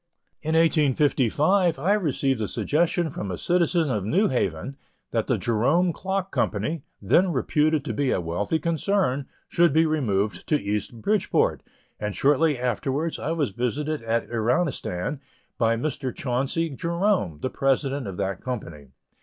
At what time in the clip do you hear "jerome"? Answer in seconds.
5.37-5.93, 16.71-17.37